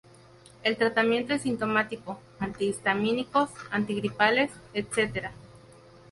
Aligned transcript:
El 0.63 0.77
tratamiento 0.77 1.35
es 1.35 1.43
sintomático: 1.43 2.19
antihistamínicos, 2.39 3.51
antigripales...etc. 3.69 5.29